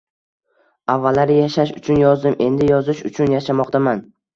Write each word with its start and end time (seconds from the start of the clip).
Avvallari 0.93 1.37
yashash 1.41 1.75
uchun 1.83 2.03
yozdim, 2.07 2.41
endi 2.49 2.75
yozish 2.75 3.09
uchun 3.15 3.41
yashamoqdaman. 3.41 4.07